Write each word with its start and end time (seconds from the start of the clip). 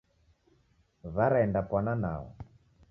W'araendapwana 1.15 1.93
nao. 2.03 2.25